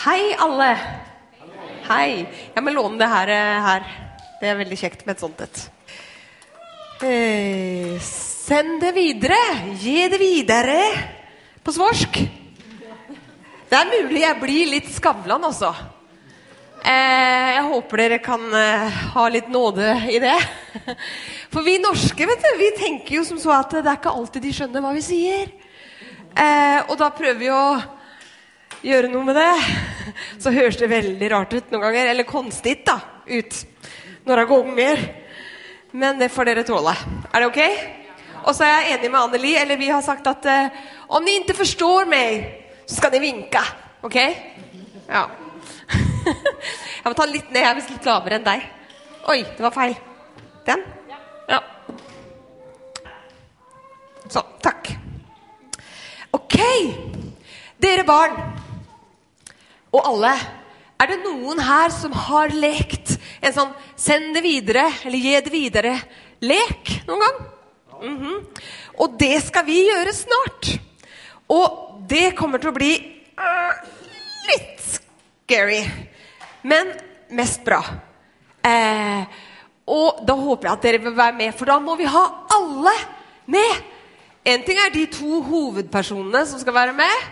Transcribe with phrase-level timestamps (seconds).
[0.00, 0.68] Hei, alle.
[1.84, 2.22] Hei.
[2.54, 3.28] Jeg må låne det her.
[3.28, 3.82] eh, her.
[4.40, 5.58] Det er veldig kjekt med et sånt et.
[7.04, 9.36] Eh, send det videre.
[9.76, 10.78] Gi det videre.
[11.62, 12.16] På svorsk.
[13.68, 15.74] Det er mulig jeg blir litt Skavlan, altså.
[16.80, 18.40] Eh, jeg håper dere kan
[19.12, 20.40] ha litt nåde i det.
[21.52, 24.48] For vi norske vet du, vi tenker jo som så at det er ikke alltid
[24.48, 25.50] de skjønner hva vi sier.
[26.88, 27.99] Og da prøver vi å
[28.84, 29.50] gjøre noe med det.
[30.40, 32.10] Så høres det veldig rart ut noen ganger.
[32.12, 32.98] Eller konstig da,
[33.28, 33.58] ut
[34.28, 35.04] når jeg ganger.
[35.92, 36.94] Men det får dere tåle.
[37.32, 37.62] Er det ok?
[38.46, 39.54] Og så er jeg enig med Anneli.
[39.60, 40.82] Eller vi har sagt at uh,
[41.16, 42.46] om de ikke forstår meg,
[42.86, 43.62] så skal de vinke.
[44.06, 44.18] Ok?
[45.10, 45.26] Ja.
[47.00, 47.62] Jeg må ta den litt ned.
[47.62, 48.64] Jeg er visst litt lavere enn deg.
[49.32, 49.94] Oi, det var feil.
[50.66, 50.82] Den?
[51.48, 51.60] Ja.
[54.28, 54.50] Sånn.
[54.62, 54.92] Takk.
[56.36, 56.58] Ok.
[57.80, 58.36] Dere barn
[59.92, 60.34] og alle.
[61.00, 65.52] Er det noen her som har lekt en sånn 'send det videre' eller 'gi det
[65.52, 67.38] videre'-lek noen gang?
[68.02, 68.46] Mhm.
[68.98, 70.78] Og det skal vi gjøre snart.
[71.48, 72.92] Og det kommer til å bli
[73.38, 73.72] uh,
[74.48, 75.84] litt scary,
[76.62, 76.92] men
[77.30, 77.80] mest bra.
[78.62, 79.24] Eh,
[79.90, 82.24] og da håper jeg at dere vil være med, for da må vi ha
[82.54, 82.92] alle
[83.50, 83.86] med.
[84.44, 87.24] En ting er de to hovedpersonene som skal være med,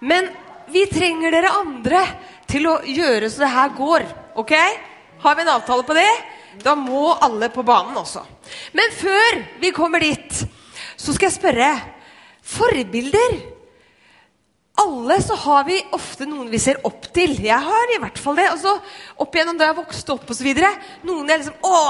[0.00, 0.30] men
[0.72, 2.02] vi trenger dere andre
[2.50, 4.06] til å gjøre så det her går.
[4.40, 4.54] Ok?
[5.20, 6.10] Har vi en avtale på det?
[6.64, 8.24] Da må alle på banen også.
[8.76, 10.42] Men før vi kommer dit,
[10.96, 11.70] så skal jeg spørre
[12.50, 13.36] Forbilder?
[14.80, 17.34] Alle så har vi ofte noen vi ser opp til.
[17.44, 18.48] Jeg har i hvert fall det.
[18.54, 18.72] Og så
[19.20, 20.48] opp igjennom da jeg vokste opp osv.
[21.06, 21.82] Noen jeg liksom Å!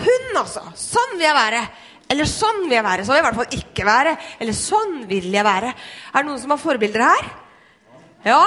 [0.00, 0.64] Hun, altså!
[0.78, 1.62] Sånn vil jeg være.
[2.10, 3.04] Eller sånn vil jeg være.
[3.06, 4.16] Sånn vil jeg i hvert fall ikke være.
[4.42, 5.70] Eller sånn vil jeg være.
[6.10, 7.30] Er det noen som har forbilder her?
[8.24, 8.42] Ja.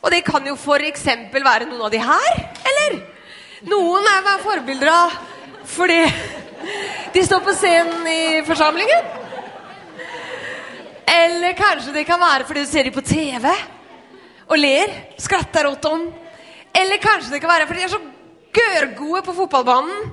[0.00, 1.06] Og det kan jo f.eks.
[1.32, 2.36] være noen av de her,
[2.72, 3.00] eller?
[3.68, 5.16] Noen er meg forbilder av
[5.70, 6.00] fordi
[7.14, 9.10] de står på scenen i forsamlingen.
[11.10, 13.46] Eller kanskje det kan være fordi du ser dem på TV
[14.50, 16.08] og ler, skratter åt dem.
[16.74, 18.02] Eller kanskje det kan være fordi de er så
[18.60, 20.10] gørgode på fotballbanen.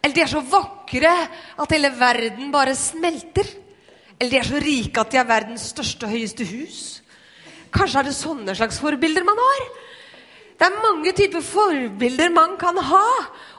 [0.00, 1.12] Eller de er så vakre
[1.60, 3.46] at hele verden bare smelter.
[4.18, 6.80] Eller de er så rike at de er verdens største og høyeste hus.
[7.74, 9.62] Kanskje er det sånne slags forbilder man har.
[10.60, 13.06] Det er mange typer forbilder man kan ha.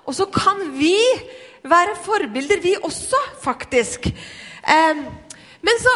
[0.05, 0.97] Og så kan vi
[1.63, 4.07] være forbilder, vi også, faktisk.
[4.07, 5.01] Eh,
[5.61, 5.95] men så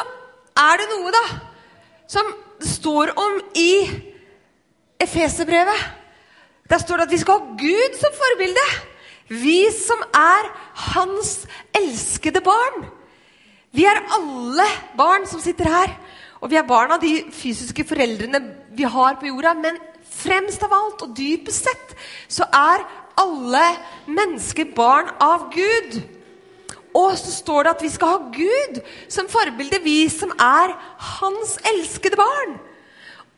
[0.65, 1.23] er det noe, da,
[2.07, 2.33] som
[2.63, 3.71] står om i
[5.01, 5.85] Efeserbrevet.
[6.69, 8.67] Der står det at vi skal ha Gud som forbilde.
[9.29, 10.49] Vi som er
[10.93, 11.45] hans
[11.75, 12.85] elskede barn.
[13.75, 14.65] Vi er alle
[14.97, 15.93] barn som sitter her.
[16.45, 18.37] Og vi er barn av de fysiske foreldrene
[18.77, 19.55] vi har på jorda.
[19.57, 19.79] Men
[20.13, 21.95] fremst av alt og dypest sett
[22.29, 22.85] så er
[23.17, 23.63] alle
[24.05, 25.97] mennesker barn av Gud.
[26.95, 28.77] Og så står det at vi skal ha Gud
[29.11, 30.77] som forbilde, vi som er
[31.17, 32.59] hans elskede barn.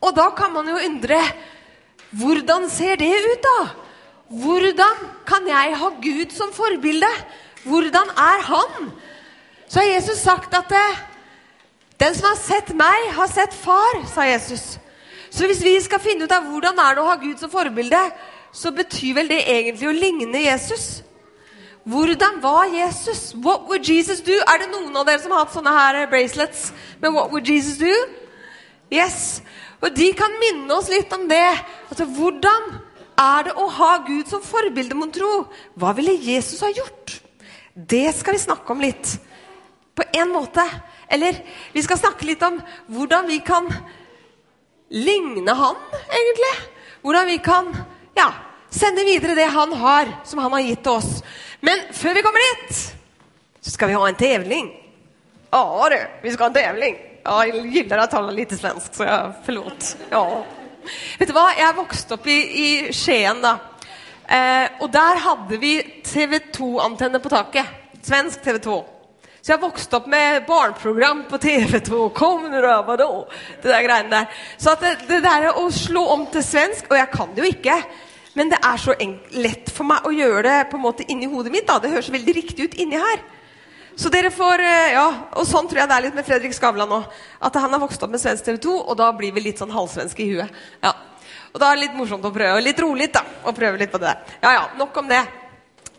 [0.04, 1.22] Og da kan man jo undre
[2.18, 3.58] hvordan ser det ut, da?
[4.28, 7.08] Hvordan kan jeg ha Gud som forbilde?
[7.64, 8.92] Hvordan er han?
[9.68, 11.00] Så har Jesus sagt at eh,
[11.98, 14.78] den som har sett meg, har sett far, sa Jesus.
[15.30, 18.00] Så hvis vi skal finne ut av hvordan er det å ha Gud som forbilde,
[18.54, 21.02] så betyr vel det egentlig å ligne Jesus.
[21.88, 23.32] Hvordan var Jesus?
[23.34, 24.36] What would Jesus do?
[24.44, 26.68] Er det noen av dere som har hatt sånne her bracelets
[27.00, 27.92] med What would Jesus do?
[28.92, 29.40] Yes.
[29.80, 31.46] Og de kan minne oss litt om det.
[31.88, 32.68] Altså, Hvordan
[33.18, 35.46] er det å ha Gud som forbilde, mon tro?
[35.78, 37.18] Hva ville Jesus ha gjort?
[37.72, 39.16] Det skal vi snakke om litt.
[39.96, 40.64] På en måte.
[41.08, 41.38] Eller
[41.72, 42.58] vi skal snakke litt om
[42.92, 43.68] hvordan vi kan
[44.92, 46.52] ligne han, egentlig.
[47.02, 47.70] Hvordan vi kan
[48.16, 48.28] ja,
[48.70, 51.22] sende videre det han har, som han har gitt til oss.
[51.60, 52.82] Men før vi kommer dit,
[53.60, 54.70] så skal vi ha en tevling.
[55.52, 57.00] Ja du, vi skal ha en tevling.
[57.24, 59.94] Ja, jeg gillar å tale litt svensk, så jeg forlåt.
[60.12, 60.24] Ja.
[61.18, 63.56] Vet du hva, jeg vokste opp i, i Skien, da.
[64.28, 65.74] Eh, og der hadde vi
[66.04, 67.68] TV 2-antenne på taket.
[68.04, 68.78] Svensk TV 2.
[69.48, 72.10] Så jeg vokste opp med barneprogram på TV2.
[72.12, 73.06] Kom nu da, vadå?
[73.62, 74.42] Det der greiene der.
[74.60, 77.78] Så det, det der å slå om til svensk Og jeg kan det jo ikke.
[78.36, 78.92] Men det er så
[79.40, 81.64] lett for meg å gjøre det på en måte inni hodet mitt.
[81.64, 81.78] da.
[81.80, 83.24] Det høres veldig riktig ut inni her.
[83.96, 84.66] Så dere får,
[84.98, 87.08] ja, og Sånn tror jeg det er litt med Fredrik Skavlan òg.
[87.40, 89.72] At han har vokst opp med svensk TV 2, og da blir vi litt sånn
[89.72, 90.62] halvsvenske i huet.
[90.84, 90.92] Ja.
[91.54, 92.60] Og da er det litt morsomt å prøve.
[92.60, 93.24] Og litt rolig, da.
[93.48, 94.40] Å prøve litt på det der.
[94.44, 95.24] Ja ja, nok om det.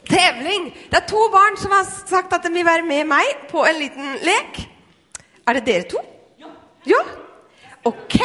[0.10, 0.72] Tevling.
[0.90, 3.78] Det er to barn som har sagt at de vil være med meg på en
[3.78, 4.64] liten lek.
[5.48, 6.02] Er det dere to?
[6.42, 6.50] Ja.
[6.90, 7.02] ja?
[7.86, 8.18] Ok.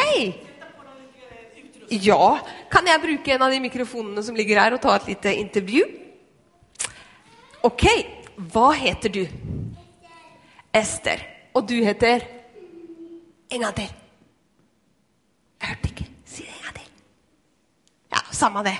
[1.90, 2.38] Ja,
[2.72, 5.84] kan jeg bruke en av de mikrofonene som ligger her, og ta et lite intervju?
[7.64, 7.84] Ok,
[8.52, 9.22] hva heter du?
[10.74, 11.22] Ester.
[11.54, 12.24] Og du heter?
[13.52, 13.92] En gang til.
[15.60, 16.08] Jeg hørte ikke.
[16.26, 16.90] Si det en gang til.
[18.16, 18.74] Ja, samme det.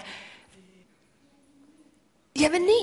[2.45, 2.81] Jevny.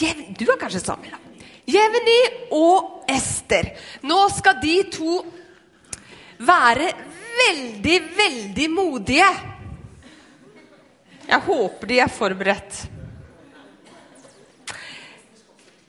[0.00, 1.20] Jev du er kanskje sammen, da.
[1.68, 2.18] Jevny
[2.56, 3.70] og Ester.
[4.08, 5.18] Nå skal de to
[6.42, 6.88] være
[7.36, 9.28] veldig, veldig modige.
[11.28, 12.80] Jeg håper de er forberedt.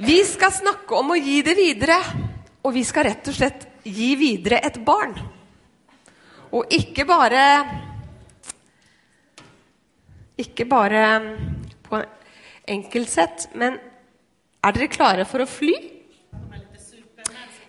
[0.03, 1.97] Vi skal snakke om å gi det videre.
[2.63, 5.15] Og vi skal rett og slett gi videre et barn.
[6.53, 7.45] Og ikke bare
[10.39, 11.01] Ikke bare
[11.85, 11.99] på
[12.67, 13.79] enkelt sett, men
[14.63, 15.73] er dere klare for å fly?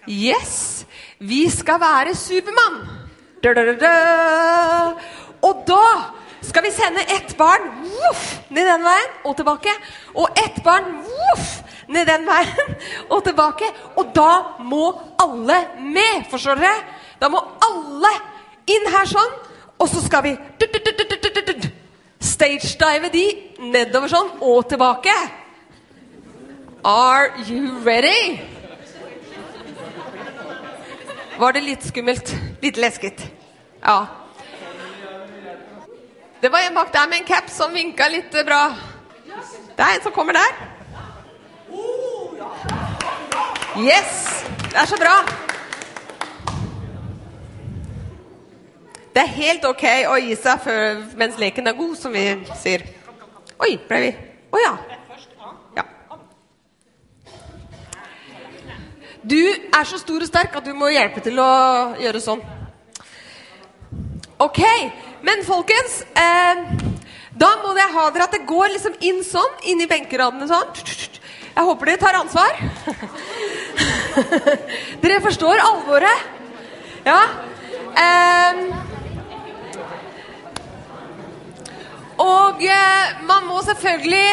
[0.06, 0.84] Yes!
[1.18, 2.82] Vi skal være Supermann!
[5.44, 5.86] Og da
[6.44, 9.72] skal vi sende ett barn woof, ned den veien og tilbake.
[10.14, 11.48] Og ett barn woof,
[11.88, 12.76] ned den veien
[13.08, 13.68] og tilbake.
[13.96, 14.86] Og da må
[15.20, 16.84] alle med, forstår dere?
[17.20, 18.12] Da må alle
[18.70, 19.36] inn her sånn.
[19.80, 20.36] Og så skal vi
[22.34, 23.24] stagedive de
[23.72, 25.14] nedover sånn og tilbake.
[26.84, 28.40] Are you ready?
[31.38, 32.34] Var det litt skummelt?
[32.62, 33.24] Litt lesket?
[33.80, 34.06] Ja.
[36.42, 38.66] Det var en bak der med en caps som vinka litt bra.
[39.74, 40.60] Det er en som kommer der.
[43.80, 44.44] Yes!
[44.70, 45.43] Det er så bra.
[49.14, 52.24] Det er helt ok å gi seg før, mens leken er god, som vi
[52.58, 52.82] sier.
[53.62, 54.08] Oi, ble vi
[54.50, 54.72] Å ja.
[55.76, 55.84] ja.
[59.22, 61.52] Du er så stor og sterk at du må hjelpe til å
[62.02, 62.42] gjøre sånn.
[64.42, 64.58] Ok,
[65.22, 66.64] men folkens eh,
[67.38, 70.74] Da må jeg ha dere at det går liksom inn sånn, inn i benkeradene sånn.
[71.54, 72.58] Jeg håper dere tar ansvar.
[75.04, 76.26] dere forstår alvoret?
[77.06, 77.20] Ja.
[77.94, 78.90] Eh,
[82.18, 84.28] og eh, man må selvfølgelig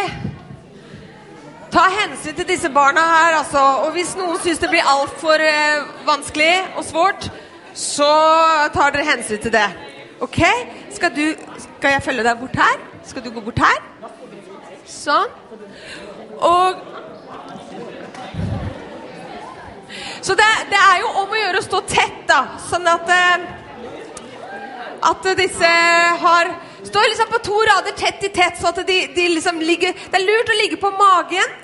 [1.72, 3.62] ta hensyn til disse barna her, altså.
[3.86, 7.32] Og hvis noen syns det blir altfor eh, vanskelig og svårt,
[7.74, 8.12] så
[8.76, 9.68] tar dere hensyn til det.
[10.22, 10.42] Ok?
[10.92, 11.26] Skal, du,
[11.58, 12.82] skal jeg følge deg bort her?
[13.08, 13.80] Skal du gå bort her?
[14.86, 15.32] Sånn.
[16.38, 16.88] Og
[20.22, 22.44] Så det, det, er jo om å gjøre å stå tett, da.
[22.70, 23.48] Sånn at eh,
[25.02, 25.72] At disse
[26.22, 26.52] har
[26.84, 30.18] Står liksom på to rader tett i tett, så at de, de liksom ligger Det
[30.18, 31.60] er lurt å ligge på magen,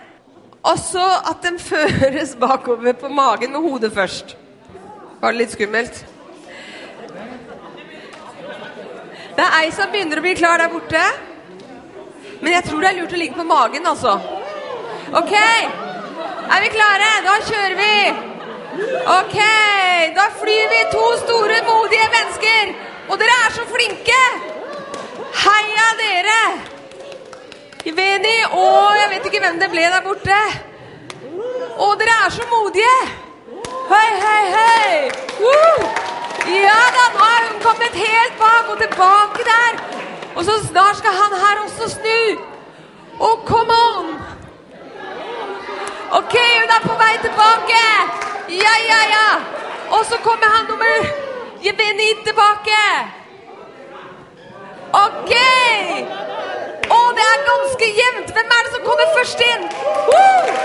[0.68, 4.36] og så at de føres bakover på magen med hodet først.
[5.22, 6.04] Var det litt skummelt?
[9.38, 11.02] Det er ei som begynner å bli klar der borte.
[12.42, 14.18] Men jeg tror det er lurt å ligge på magen, altså.
[15.18, 15.34] OK.
[15.34, 17.10] Er vi klare?
[17.25, 17.94] Da kjører vi.
[19.14, 19.38] OK.
[20.18, 22.75] Da flyr vi to store, modige mennesker.
[23.08, 24.22] Og dere er så flinke!
[25.48, 26.42] Heia dere!
[27.88, 30.40] Iveni og jeg vet ikke hvem det ble der borte.
[31.84, 32.98] Og dere er så modige!
[33.92, 34.90] Hei, hei, hei!
[35.40, 35.88] Woo!
[36.52, 39.80] Ja da, nå er hun kommet helt bak og tilbake der.
[40.36, 42.21] Og så snart skal han her også snu.
[43.19, 44.10] Og come on!
[46.19, 47.83] Ok, hun er på vei tilbake.
[48.64, 49.30] Ja, ja, ja.
[49.95, 51.07] Og så kommer han nummer
[51.66, 52.83] Jeveni tilbake.
[54.96, 55.34] Ok!
[56.88, 58.32] Å, det er ganske jevnt.
[58.36, 59.68] Hvem er det som kommer først inn?
[60.08, 60.56] Woo!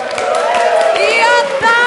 [1.03, 1.79] Ja da!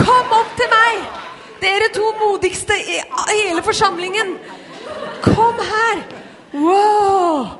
[0.00, 1.02] Kom opp til meg,
[1.60, 2.98] dere to modigste i
[3.30, 4.34] hele forsamlingen.
[5.22, 6.02] Kom her.
[6.52, 7.50] Wow!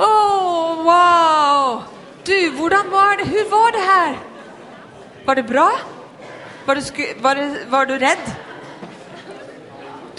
[0.00, 1.82] Oh, wow!
[2.24, 3.26] Du, hvordan var det?
[3.28, 4.14] Hvor var det her?
[5.26, 5.68] Var det bra?
[6.66, 6.80] Var du,
[7.20, 8.30] var, du, var du redd?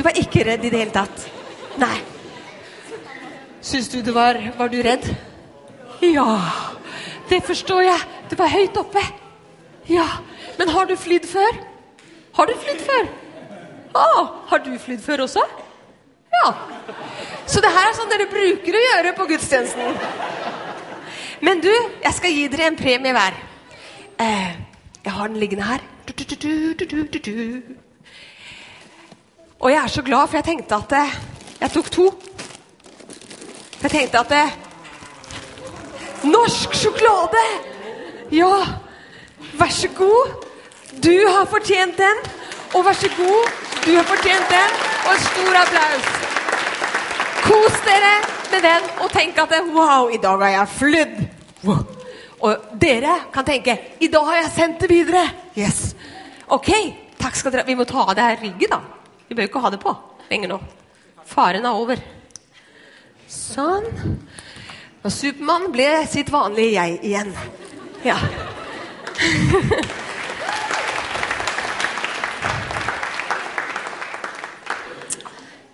[0.01, 1.27] Du var ikke redd i det hele tatt?
[1.77, 1.99] Nei.
[3.61, 5.03] Syns du det var Var du redd?
[6.01, 6.39] Ja,
[7.29, 8.07] det forstår jeg.
[8.31, 9.03] Du var høyt oppe.
[9.85, 10.07] Ja.
[10.57, 11.59] Men har du flydd før?
[12.33, 13.11] Har du flydd før?
[13.93, 14.07] Å,
[14.49, 15.43] har du flydd før også?
[16.33, 16.49] Ja.
[17.45, 20.01] Så det her er sånn dere bruker å gjøre på gudstjenesten.
[21.45, 21.69] Men du,
[22.07, 23.37] jeg skal gi dere en premie hver.
[24.17, 24.49] Eh,
[25.05, 25.85] jeg har den liggende her.
[26.09, 27.37] Du, du, du,
[29.61, 31.09] og jeg er så glad, for jeg tenkte at jeg,
[31.61, 32.05] jeg tok to.
[33.83, 34.45] Jeg tenkte at det,
[36.23, 37.43] Norsk sjokolade!
[38.31, 38.57] Ja,
[39.59, 40.45] vær så god.
[41.03, 42.21] Du har fortjent den.
[42.73, 43.49] Og vær så god,
[43.85, 44.77] du har fortjent den.
[45.05, 46.11] Og en stor applaus.
[47.41, 48.13] Kos dere
[48.51, 51.19] med den og tenk at wow, i dag har jeg flydd.
[52.41, 55.25] Og dere kan tenke i dag har jeg sendt det videre.
[55.57, 55.95] Yes.
[56.47, 56.69] Ok,
[57.19, 59.00] takk skal dere Vi må ta av det her rygget, da.
[59.31, 59.91] Vi bør ikke ha det på
[60.27, 60.57] lenger nå.
[61.23, 61.99] Faren er over.
[63.31, 63.85] Sånn.
[64.99, 67.31] Og Supermann ble sitt vanlige jeg igjen.
[68.03, 68.19] Ja.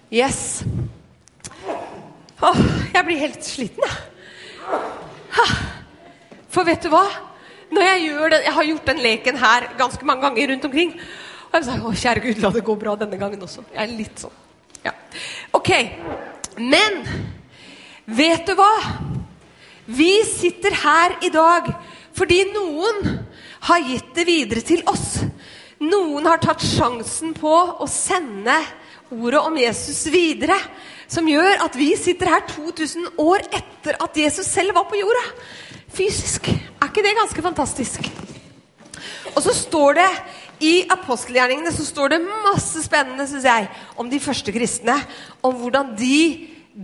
[0.08, 0.64] Yes.
[2.40, 2.60] Åh,
[2.94, 5.50] jeg blir helt sliten, jeg.
[6.48, 7.04] For vet du hva?
[7.76, 10.94] Når jeg gjør det, jeg har gjort den leken her ganske mange ganger rundt omkring.
[11.48, 13.64] Og jeg sa å kjære Gud, la det gå bra denne gangen også.
[13.74, 14.36] Jeg er litt sånn.
[14.84, 14.94] Ja.
[15.56, 15.72] Ok.
[16.58, 17.02] Men
[18.06, 18.72] vet du hva?
[19.88, 21.70] Vi sitter her i dag
[22.18, 23.06] fordi noen
[23.68, 25.22] har gitt det videre til oss.
[25.80, 28.56] Noen har tatt sjansen på å sende
[29.14, 30.58] ordet om Jesus videre.
[31.08, 35.24] Som gjør at vi sitter her 2000 år etter at Jesus selv var på jorda.
[35.94, 36.50] Fysisk.
[36.52, 38.10] Er ikke det ganske fantastisk?
[39.36, 40.10] Og så står det
[40.64, 44.96] i apostelgjerningene så står det masse spennende synes jeg, om de første kristne.
[45.46, 46.20] Om hvordan de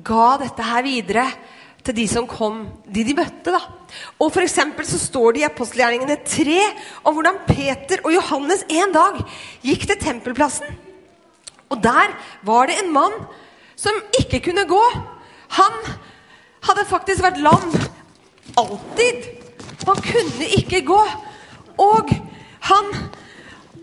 [0.06, 1.28] ga dette her videre
[1.84, 3.52] til de som kom, de de møtte.
[3.52, 3.60] da.
[4.20, 6.60] Og for så står det i apostelgjerningene 3
[7.04, 9.20] om hvordan Peter og Johannes en dag
[9.62, 10.68] gikk til tempelplassen.
[11.70, 12.14] Og der
[12.44, 13.14] var det en mann
[13.76, 14.84] som ikke kunne gå.
[15.60, 15.74] Han
[16.64, 17.74] hadde faktisk vært lam
[18.58, 19.28] alltid.
[19.86, 21.02] Han kunne ikke gå.
[21.82, 22.10] Og
[22.70, 22.94] han,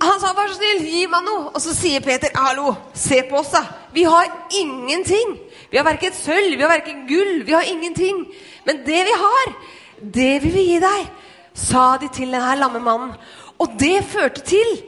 [0.01, 1.51] han sa 'vær så snill, gi meg noe'.
[1.55, 3.67] Og så sier Peter 'hallo, se på oss, da'.
[3.93, 5.39] Vi har ingenting.
[5.71, 8.27] Vi har verken sølv, vi har verken gull, vi har ingenting.
[8.65, 9.55] Men det vi har,
[10.01, 11.11] det vil vi gi deg,
[11.55, 13.13] sa de til denne lamme mannen.
[13.59, 14.83] Og det førte til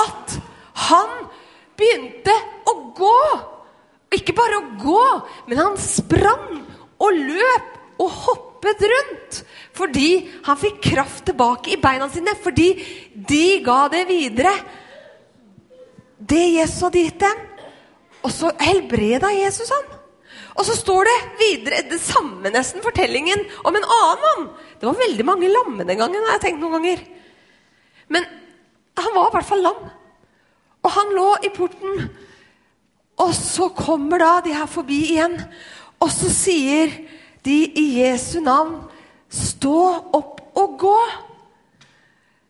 [0.00, 0.38] at
[0.88, 1.28] han
[1.76, 2.34] begynte
[2.66, 3.20] å gå.
[4.14, 5.06] Ikke bare å gå,
[5.48, 6.62] men han sprang
[6.98, 8.10] og løp og
[8.64, 9.40] hoppet rundt.
[9.74, 10.08] Fordi
[10.44, 12.34] han fikk kraft tilbake i beina sine.
[12.40, 12.68] Fordi
[13.14, 14.54] de ga det videre.
[16.18, 17.42] Det Jesus hadde gitt dem.
[18.24, 19.90] Og så helbreda Jesus han.
[20.54, 24.46] Og så står det videre det samme nesten fortellingen om en annen mann.
[24.78, 26.22] Det var veldig mange lamme den gangen.
[26.24, 27.02] har jeg tenkt noen ganger.
[28.08, 28.24] Men
[28.96, 29.88] han var i hvert fall lam.
[30.84, 32.06] Og han lå i porten.
[33.18, 35.36] Og så kommer da de her forbi igjen.
[36.02, 36.92] Og så sier
[37.44, 38.80] de i Jesu navn,
[39.28, 39.78] stå
[40.14, 40.98] opp og gå.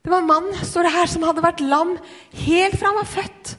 [0.04, 1.94] Det var en mann står det her, som hadde vært lam
[2.44, 3.54] helt fra han var født.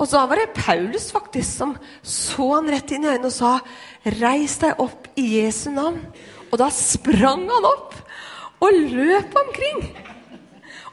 [0.00, 3.58] Og så var det Paulus faktisk som så han rett inn i øynene og sa,
[4.04, 6.06] 'Reis deg opp i Jesu navn.'
[6.50, 7.94] Og da sprang han opp
[8.60, 9.84] og løp omkring.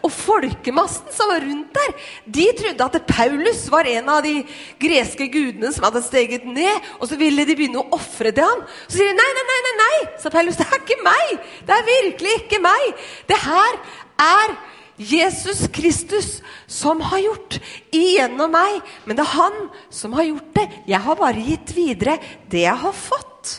[0.08, 1.96] Og folkemassen som var rundt der,
[2.38, 4.38] de trodde at Paulus var en av de
[4.80, 6.88] greske gudene som hadde steget ned.
[7.02, 8.64] Og så ville de begynne å ofre til ham.
[8.88, 10.56] Så sier de nei, nei, nei, nei, nei, sa Paulus.
[10.60, 11.36] Det er ikke meg!
[11.68, 13.06] Det er virkelig ikke meg!
[13.28, 13.80] Det her
[14.24, 14.56] er
[14.98, 16.40] Jesus Kristus
[16.72, 17.60] som har gjort
[17.94, 18.80] igjennom meg.
[19.06, 19.60] Men det er han
[19.94, 20.68] som har gjort det.
[20.90, 22.16] Jeg har bare gitt videre
[22.48, 23.58] det jeg har fått.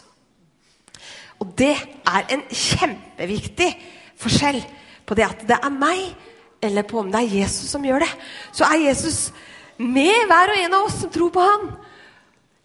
[1.38, 3.68] Og det er en kjempeviktig
[4.18, 4.62] forskjell
[5.08, 6.10] på det at det er meg,
[6.60, 8.10] eller på om det er Jesus som gjør det.
[8.52, 9.18] Så er Jesus
[9.78, 11.68] med hver og en av oss som tror på han.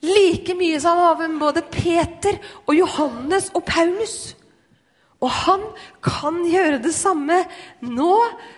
[0.04, 4.34] Like mye som av både Peter og Johannes og Paulus.
[5.24, 5.62] Og han
[6.04, 7.44] kan gjøre det samme
[7.86, 8.16] nå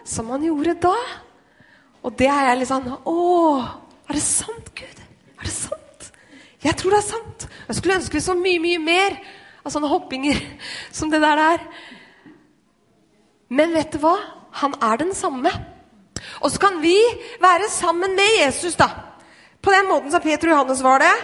[0.07, 0.95] som han gjorde da.
[2.05, 3.17] Og det er jeg litt sånn Å,
[4.09, 5.01] er det sant, Gud?
[5.37, 6.09] Er det sant?
[6.65, 7.45] Jeg tror det er sant.
[7.67, 9.19] Jeg skulle ønske så mye, mye mer
[9.65, 10.39] av sånne hoppinger
[10.93, 11.65] som det der er.
[13.53, 14.15] Men vet du hva?
[14.61, 15.51] Han er den samme.
[16.41, 16.95] Og så kan vi
[17.41, 18.89] være sammen med Jesus, da.
[19.61, 21.15] På den måten som Peter og Johannes var det.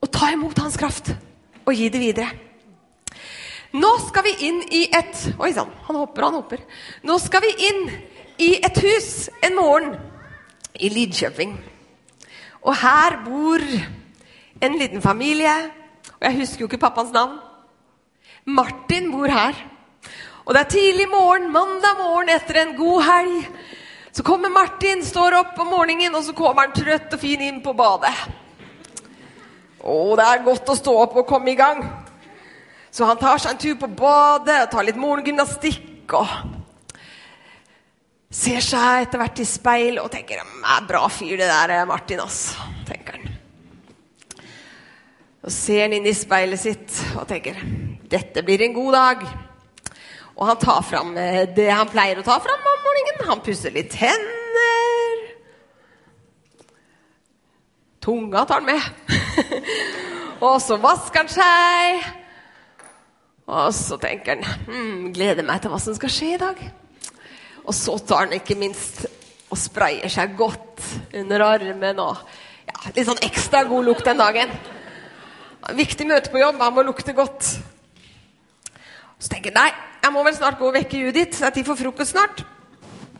[0.00, 1.12] Og ta imot hans kraft
[1.66, 2.30] og gi det videre.
[3.70, 6.62] Nå skal vi inn i et Oi sann, han hopper, han hopper.
[7.06, 7.84] Nå skal vi inn
[8.42, 9.92] i et hus en morgen
[10.74, 11.52] i Lidkjøping.
[12.66, 13.62] Og her bor
[14.60, 15.52] en liten familie.
[16.18, 17.38] Og jeg husker jo ikke pappas navn.
[18.44, 19.54] Martin bor her.
[20.50, 23.42] Og det er tidlig morgen, mandag morgen etter en god helg.
[24.10, 27.60] Så kommer Martin, står opp om morgenen, og så kommer han trøtt og fin inn
[27.62, 28.10] på badet.
[29.78, 31.84] Å, det er godt å stå opp og komme i gang.
[32.90, 36.32] Så han tar seg en tur på badet tar litt morgengymnastikk og
[38.26, 42.56] ser seg etter hvert i speil og tenker er bra fyr, det der Martin, ass.
[42.88, 43.30] tenker han.
[45.46, 47.62] Og ser han inn i speilet sitt og tenker
[48.10, 49.24] dette blir en god dag.
[50.40, 53.26] Og han tar fram eh, det han pleier å ta fram om morgenen.
[53.28, 54.40] Han pusser litt tenner.
[58.00, 58.80] tunga tar han med.
[60.46, 62.06] og så vasker han seg.
[63.50, 66.62] Og så tenker han hm, gleder meg til hva som skal skje i dag.
[67.66, 69.04] Og så tar han ikke minst
[69.50, 70.80] og sprayer seg godt
[71.18, 72.20] under armen og
[72.70, 74.52] ja, litt sånn ekstra god lukt den dagen.
[75.76, 77.52] Viktig møte på jobb, han må lukte godt.
[79.20, 81.42] Så tenker jeg nei, jeg må vel snart gå og vekke Judith.
[81.44, 82.42] Er tid for frokost snart.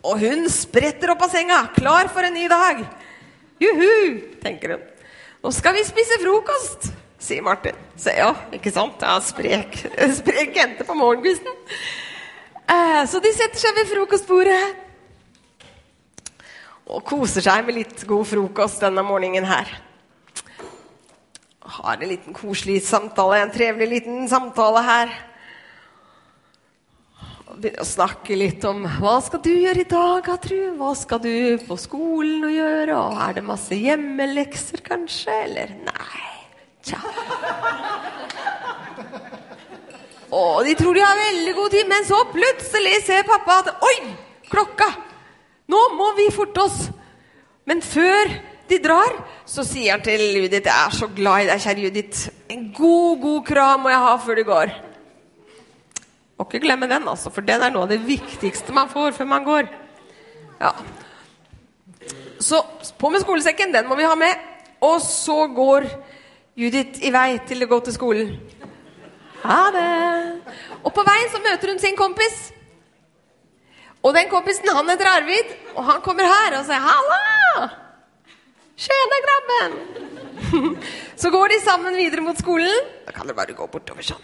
[0.00, 2.80] Og hun spretter opp av senga, klar for en ny dag.
[3.60, 4.86] Juhu, tenker hun.
[5.44, 7.76] Nå skal vi spise frokost, sier Martin.
[8.00, 9.04] Så ja, ikke sant?
[9.04, 9.76] Ja, sprek,
[10.20, 11.52] sprek jente på morgenkvisten.
[12.70, 14.62] Eh, så de setter seg ved frokostbordet
[16.90, 19.68] og koser seg med litt god frokost denne morgenen her.
[21.80, 25.12] Har en liten koselig samtale, en trevelig liten samtale her
[27.60, 30.58] begynner å snakke litt om hva skal du gjøre i dag, Atru?
[30.78, 31.32] Hva skal du
[31.66, 32.96] på skolen å gjøre?
[32.96, 35.34] Og er det masse hjemmelekser, kanskje?
[35.44, 36.26] Eller nei?
[36.86, 37.00] Tja.
[40.40, 43.96] Og de tror de har veldig god tid, men så plutselig ser pappa at Oi!
[44.50, 44.88] Klokka!
[45.70, 46.84] Nå må vi forte oss!
[47.68, 48.30] Men før
[48.70, 52.30] de drar, så sier han til Judith Jeg er så glad i deg, kjære Judith.
[52.50, 54.78] En god, god kram må jeg ha før du går.
[56.40, 59.26] Må ikke glemme den, altså, for den er noe av det viktigste man får før
[59.28, 59.66] man går.
[60.56, 60.70] Ja.
[62.40, 62.62] Så
[62.96, 64.46] på med skolesekken, den må vi ha med.
[64.80, 65.84] Og så går
[66.56, 68.30] Judith i vei til å gå til skolen.
[69.42, 69.90] Ha det.
[70.80, 72.40] Og på veien så møter hun sin kompis.
[74.00, 77.68] Og den kompisen han heter Arvid, og han kommer her og sier 'halla'.
[78.80, 79.78] Tjena, grabben.
[81.20, 82.88] Så går de sammen videre mot skolen.
[83.04, 84.22] Da kan dere bare gå bortover sånn.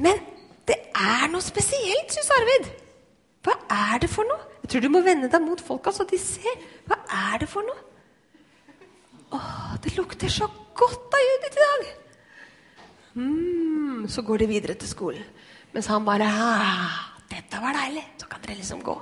[0.00, 0.16] Men
[0.68, 2.70] det er noe spesielt, syns Arvid.
[3.46, 4.40] Hva er det for noe?
[4.62, 6.58] Jeg tror du må vende deg mot folka, så de ser.
[6.88, 6.98] Hva
[7.32, 7.84] er det for noe?
[9.36, 11.86] Åh, det lukter så godt av Judith i dag.
[13.18, 15.24] Mm, så går de videre til skolen.
[15.72, 18.96] Mens han bare ah, 'Dette var deilig.' Så kan dere liksom gå.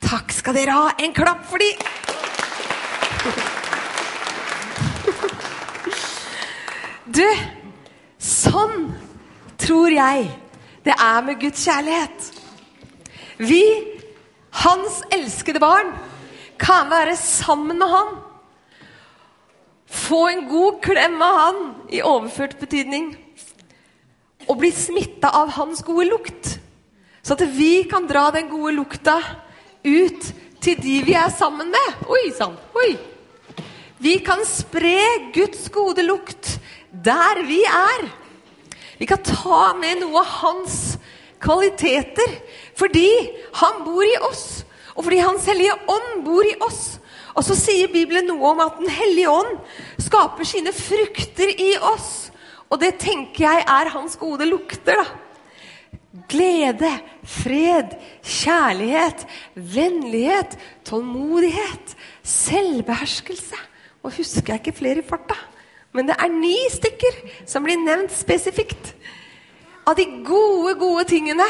[0.00, 0.90] Takk skal dere ha.
[0.98, 1.70] En klapp for de.
[7.10, 7.26] Du,
[8.22, 8.92] sånn
[9.58, 10.28] tror jeg
[10.84, 12.30] det er med Guds kjærlighet.
[13.38, 13.64] Vi,
[14.62, 15.92] hans elskede barn,
[16.60, 18.16] kan være sammen med han.
[19.90, 23.12] Få en god klem av han i overført betydning.
[24.48, 26.56] Og bli smitta av hans gode lukt.
[27.22, 29.18] Så at vi kan dra den gode lukta
[29.84, 32.04] ut til de vi er sammen med.
[32.08, 32.56] Oi sann!
[32.76, 32.94] Oi!
[34.00, 34.96] Vi kan spre
[35.34, 36.56] Guds gode lukt
[36.90, 38.08] der vi er.
[39.00, 40.98] Vi kan ta med noe av hans
[41.40, 42.34] kvaliteter
[42.76, 43.08] fordi
[43.56, 46.98] han bor i oss, og fordi Hans hellige ånd bor i oss.
[47.32, 49.54] Og så sier Bibelen noe om at Den hellige ånd
[50.02, 52.28] skaper sine frukter i oss.
[52.68, 55.00] Og det tenker jeg er hans gode lukter.
[55.00, 55.06] da.
[56.28, 56.90] Glede,
[57.24, 63.58] fred, kjærlighet, vennlighet, tålmodighet, selvbeherskelse.
[64.02, 65.38] Og husker jeg ikke flere i farta.
[65.96, 68.92] Men det er ni stykker som blir nevnt spesifikt.
[69.88, 71.46] Av de gode, gode tingene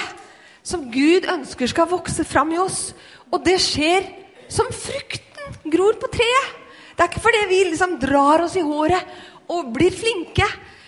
[0.62, 2.92] som Gud ønsker skal vokse fram i oss.
[3.30, 4.06] Og det skjer
[4.50, 6.56] som frukten gror på treet.
[6.94, 10.46] Det er ikke fordi vi liksom drar oss i håret og blir flinke.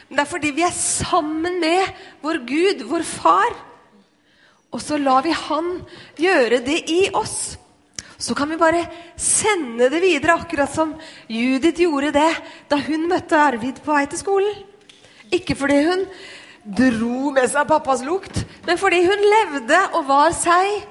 [0.09, 3.55] Men det er fordi vi er sammen med vår Gud, vår far.
[4.73, 5.75] Og så lar vi Han
[6.21, 7.57] gjøre det i oss.
[8.23, 8.85] Så kan vi bare
[9.19, 10.93] sende det videre, akkurat som
[11.27, 12.31] Judith gjorde det
[12.71, 14.61] da hun møtte Arvid på vei til skolen.
[15.35, 16.05] Ikke fordi hun
[16.63, 20.85] dro med seg pappas lukt, men fordi hun levde og var seg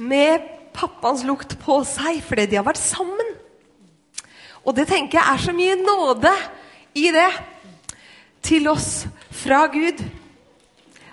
[0.00, 3.34] med pappas lukt på seg, fordi de har vært sammen.
[4.64, 6.32] Og det tenker jeg er så mye nåde
[6.96, 7.28] i det
[8.48, 9.04] til oss
[9.42, 10.00] fra Gud.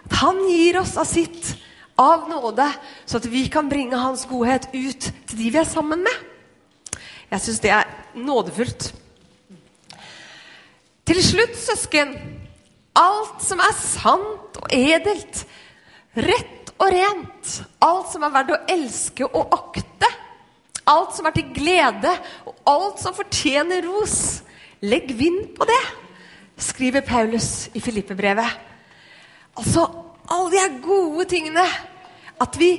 [0.08, 1.52] At han gir oss av sitt
[2.00, 2.66] av nåde,
[3.06, 6.26] så at vi kan bringe Hans godhet ut til de vi er sammen med.
[7.30, 8.94] Jeg syns det er nådefullt.
[11.10, 12.16] Til slutt, søsken,
[12.98, 15.44] alt som er sant og edelt,
[16.16, 20.10] rett og rent, alt som er verdt å elske og akte,
[20.90, 22.14] alt som er til glede,
[22.48, 24.42] og alt som fortjener ros,
[24.82, 25.82] legg vind på det,
[26.60, 28.56] skriver Paulus i Filippebrevet.
[29.60, 29.86] Altså,
[30.30, 31.66] alle de her gode tingene
[32.40, 32.72] at vi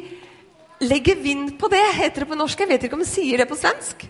[0.80, 2.62] legger vind på det, heter det på norsk.
[2.62, 4.06] Jeg vet ikke om vi sier det på svensk.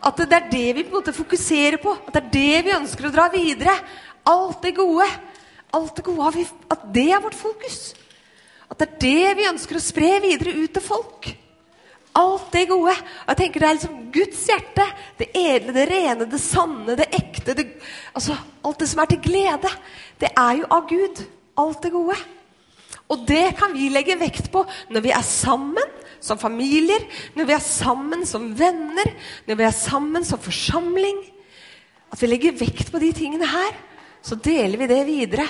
[0.00, 1.94] At det er det vi på en måte fokuserer på.
[2.08, 3.74] At det er det vi ønsker å dra videre.
[4.28, 5.06] Alt det gode.
[5.76, 7.92] Alt det gode At det er vårt fokus.
[8.70, 11.30] At det er det vi ønsker å spre videre ut til folk.
[12.16, 12.96] Alt det gode.
[12.96, 14.88] Og jeg tenker Det er liksom Guds hjerte.
[15.18, 17.54] Det edle, det rene, det sanne, det ekte.
[17.54, 17.66] Det,
[18.14, 19.72] altså, alt det som er til glede.
[20.20, 21.24] Det er jo av Gud.
[21.60, 22.18] Alt det gode.
[23.10, 27.02] Og det kan vi legge vekt på når vi er sammen som familier,
[27.34, 29.14] når vi er sammen som venner,
[29.48, 31.18] når vi er sammen som forsamling.
[32.10, 33.76] At vi legger vekt på de tingene her.
[34.22, 35.46] Så deler vi det videre.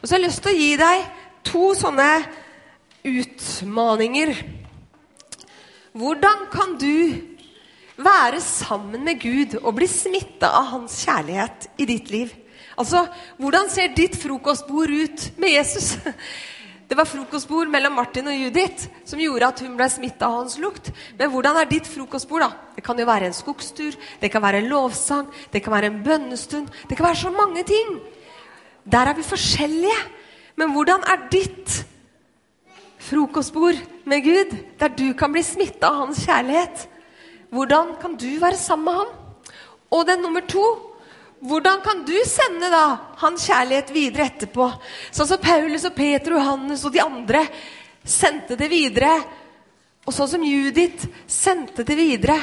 [0.00, 1.04] Og så har jeg lyst til å gi deg
[1.48, 2.08] to sånne
[3.04, 4.34] utmaninger.
[5.94, 7.20] Hvordan kan du
[7.96, 12.32] være sammen med Gud og bli smitta av hans kjærlighet i ditt liv?
[12.76, 13.06] Altså,
[13.38, 15.94] Hvordan ser ditt frokostbord ut med Jesus?
[16.94, 20.60] Det var frokostbord mellom Martin og Judith som gjorde at hun ble smitta av hans
[20.62, 20.92] lukt.
[21.18, 22.44] Men hvordan er ditt frokostbord?
[22.44, 22.68] da?
[22.76, 25.96] Det kan jo være en skogstur, det kan være en lovsang, det kan være en
[26.04, 26.68] bønnestund.
[26.86, 27.98] Det kan være så mange ting.
[28.86, 29.96] Der er vi forskjellige.
[30.54, 31.80] Men hvordan er ditt
[33.02, 36.86] frokostbord med Gud, der du kan bli smitta av hans kjærlighet.
[37.50, 39.10] Hvordan kan du være sammen med ham?
[39.90, 40.93] Og den nummer to
[41.44, 42.84] hvordan kan du sende da
[43.20, 44.68] hans kjærlighet videre etterpå?
[45.12, 47.42] Sånn som Paulus og Peter og Johannes og de andre
[48.00, 49.10] sendte det videre.
[50.08, 52.38] Og sånn som Judith sendte det videre.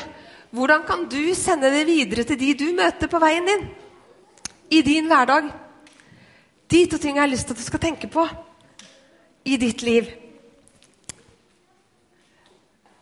[0.53, 3.63] Hvordan kan du sende det videre til de du møter på veien din?
[4.69, 5.49] I din hverdag.
[6.69, 8.25] De to tingene jeg har lyst til at du skal tenke på
[9.49, 10.11] i ditt liv.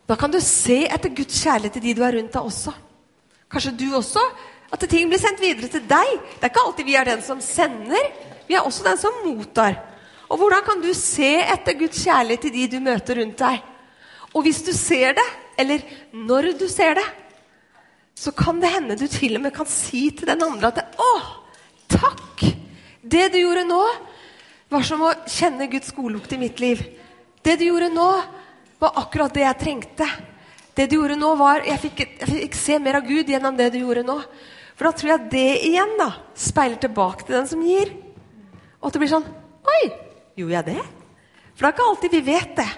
[0.08, 2.74] Da kan du se etter Guds kjærlighet til de du er rundt deg også.
[3.52, 4.24] Kanskje du også.
[4.70, 6.16] At ting blir sendt videre til deg.
[6.38, 8.12] Det er ikke alltid vi er den som sender.
[8.48, 9.80] Vi er også den som mottar.
[10.30, 13.64] Og hvordan kan du se etter Guds kjærlighet til de du møter rundt deg?
[14.30, 15.26] Og hvis du ser det,
[15.58, 15.82] eller
[16.14, 17.08] når du ser det,
[18.20, 21.12] så kan det hende du til og med kan si til den andre at 'Å,
[21.88, 22.44] takk!
[23.02, 23.84] Det du gjorde nå,
[24.70, 26.84] var som å kjenne Guds godlukt i mitt liv.'
[27.42, 28.10] Det du gjorde nå,
[28.80, 30.08] var akkurat det jeg trengte.
[30.76, 33.72] Det du gjorde nå, var Jeg fikk, jeg fikk se mer av Gud gjennom det
[33.74, 34.22] du gjorde nå.
[34.80, 36.08] For da tror jeg det igjen da,
[36.40, 37.90] speiler tilbake til den som gir.
[38.80, 39.28] Og at det blir sånn
[39.70, 39.90] Oi,
[40.40, 40.84] gjorde jeg det?
[41.52, 42.70] For det er ikke alltid vi vet det.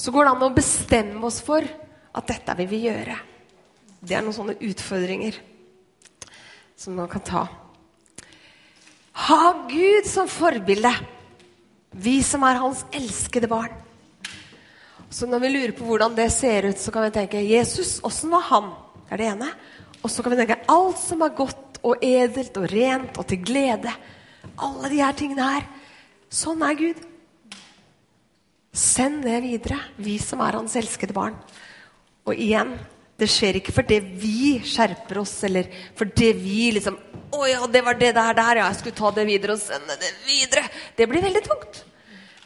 [0.00, 3.18] Så går det an å bestemme oss for at dette vil vi gjøre.
[4.00, 5.36] Det er noen sånne utfordringer
[6.80, 7.42] som man kan ta.
[9.28, 10.94] Ha Gud som forbilde.
[11.92, 13.76] Vi som er hans elskede barn.
[15.12, 18.32] Så når vi lurer på hvordan det ser ut, så kan vi tenke Jesus, åssen
[18.32, 18.72] var han?
[19.12, 19.50] Det er det ene.
[20.00, 23.42] Og så kan vi tenke alt som er godt og edelt og rent og til
[23.44, 23.92] glede.
[24.56, 25.66] Alle de her tingene her.
[26.32, 27.02] Sånn er Gud.
[28.72, 31.36] Send det videre, vi som er hans elskede barn.
[32.24, 32.72] Og igjen,
[33.20, 36.96] det skjer ikke fordi vi skjerper oss, eller fordi vi liksom
[37.36, 38.70] Å ja, det var det der, der, ja.
[38.70, 40.64] Jeg skulle ta det videre og sende det videre.
[40.96, 41.84] Det blir veldig tungt.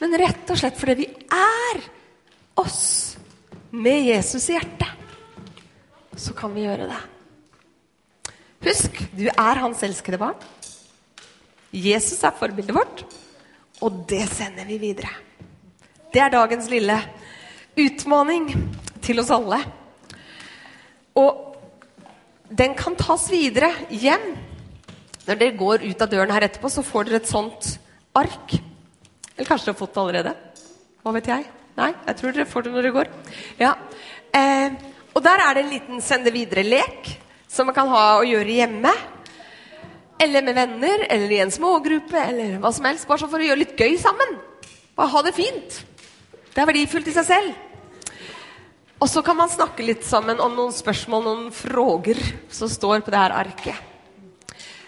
[0.02, 1.82] Men rett og slett fordi vi er
[2.58, 2.84] oss
[3.70, 4.95] med Jesus i hjertet,
[6.16, 7.00] så kan vi gjøre det.
[8.66, 10.38] Husk, du er hans elskede barn.
[11.76, 13.02] Jesus er forbildet vårt,
[13.84, 15.12] og det sender vi videre.
[16.12, 16.96] Det er dagens lille
[17.76, 18.48] utfordring
[19.04, 19.60] til oss alle.
[21.20, 21.42] Og
[22.48, 24.32] den kan tas videre hjem.
[25.26, 27.72] Når dere går ut av døren her etterpå, så får dere et sånt
[28.16, 28.56] ark.
[29.34, 30.34] Eller kanskje dere har fått det allerede?
[31.02, 31.48] Hva vet jeg?
[31.76, 33.10] Nei, jeg tror dere får det når dere går.
[33.60, 33.72] Ja.
[34.32, 34.76] Eh,
[35.16, 37.08] og der er det en liten sende videre-lek
[37.48, 38.92] som man kan ha og gjøre hjemme.
[40.20, 43.08] Eller med venner, eller i en smågruppe, eller hva som helst.
[43.08, 44.36] Bare sånn for å gjøre litt gøy sammen.
[44.96, 45.78] Bare ha det fint.
[46.52, 47.62] Det er verdifullt i seg selv.
[48.96, 52.20] Og så kan man snakke litt sammen om noen spørsmål, noen fråger,
[52.52, 53.82] som står på det her arket.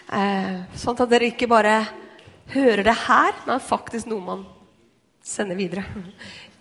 [0.09, 1.75] Eh, sånn at dere ikke bare
[2.55, 4.47] hører det her, men faktisk noe man
[5.25, 5.85] sender videre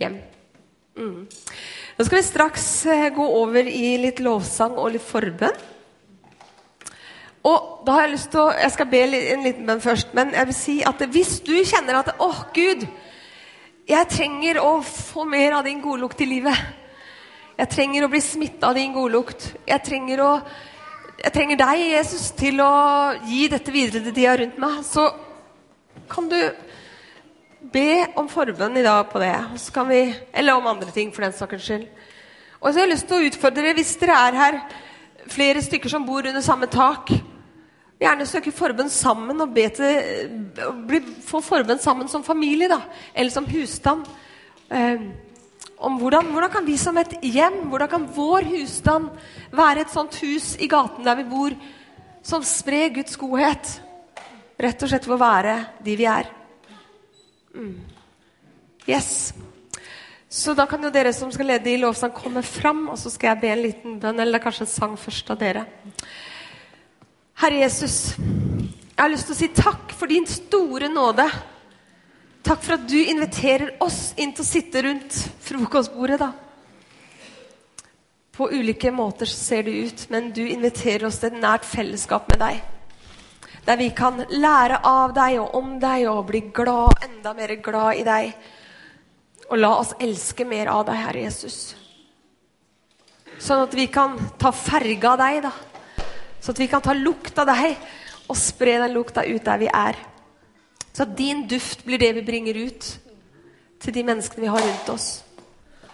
[0.00, 0.20] hjem.
[0.98, 1.24] Mm.
[1.98, 5.56] Nå skal vi straks eh, gå over i litt lovsang og litt forbønn.
[7.48, 10.30] Og da har Jeg lyst til å, jeg skal be en liten bønn først, men
[10.37, 12.84] jeg vil si at hvis du kjenner at Å, Gud,
[13.88, 16.54] jeg trenger å få mer av din godlukt i livet.
[17.58, 19.48] Jeg trenger å bli smitta av din godlukt.
[19.66, 20.32] Jeg trenger, å,
[21.18, 22.72] jeg trenger deg, Jesus, til å
[23.26, 24.84] gi dette videre til de har rundt meg.
[24.87, 25.11] Så
[26.06, 26.38] kan du
[27.72, 29.35] be om forbønn i dag på det.
[29.88, 30.02] Vi,
[30.33, 31.88] eller om andre ting, for den saks skyld.
[32.59, 34.61] Og så har jeg lyst til å utfordre dere, hvis dere er her
[35.28, 37.12] flere stykker som bor under samme tak
[37.98, 42.78] Gjerne søke forbønn sammen og be til, få forbønn sammen som familie, da.
[43.11, 44.07] Eller som husstand.
[44.70, 45.02] Eh,
[45.83, 49.11] om hvordan, hvordan, kan vi som et hjem, hvordan kan vår husstand
[49.50, 51.59] være et sånt hus i gaten der vi bor,
[52.22, 53.74] som sprer Guds godhet?
[54.59, 56.31] Rett og slett ved å være de vi er.
[57.58, 57.74] Mm.
[58.86, 59.34] Yes.
[60.28, 63.32] Så da kan jo dere som skal lede i lovsang, komme fram, og så skal
[63.32, 65.64] jeg be en liten bønn, eller kanskje en sang først av dere.
[67.42, 71.26] Herre Jesus, jeg har lyst til å si takk for din store nåde.
[72.46, 75.18] Takk for at du inviterer oss inn til å sitte rundt
[75.48, 76.32] frokostbordet, da.
[78.38, 82.28] På ulike måter så ser det ut, men du inviterer oss til et nært fellesskap
[82.30, 82.60] med deg.
[83.68, 87.98] Der vi kan lære av deg og om deg og bli glad, enda mer glad
[88.00, 88.31] i deg.
[89.50, 91.59] Og la oss elske mer av deg, Herre Jesus.
[93.37, 95.52] Sånn at vi kan ta ferge av deg, da.
[96.40, 97.76] Sånn at vi kan ta lukt av deg
[98.28, 100.00] og spre den lukta ut der vi er.
[100.88, 102.88] Så at din duft blir det vi bringer ut
[103.85, 105.11] til de menneskene vi har rundt oss.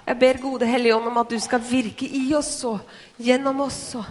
[0.06, 2.78] Jeg ber gode Hellige Ånd om at du skal virke i oss og
[3.18, 4.06] gjennom oss, og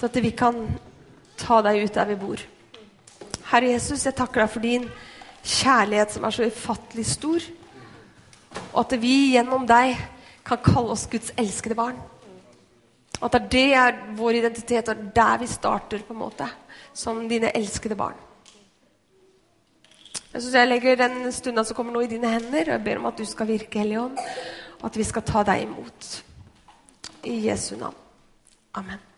[0.00, 0.64] så at vi kan
[1.36, 2.48] ta deg ut der vi bor.
[3.50, 4.88] Herre Jesus, jeg takker deg for din
[5.44, 7.46] kjærlighet som er så ufattelig stor.
[8.72, 9.96] Og at vi gjennom deg
[10.44, 11.96] kan kalle oss Guds elskede barn.
[13.24, 16.48] At det er vår identitet, og der vi starter, på en måte.
[16.94, 18.16] Som dine elskede barn.
[20.34, 23.00] Jeg synes jeg legger den stunda som kommer nå, i dine hender, og jeg ber
[23.00, 24.18] om at du skal virke, Hellige Ånd,
[24.80, 26.10] og at vi skal ta deg imot.
[27.24, 27.94] I Jesu navn.
[28.74, 29.13] Amen.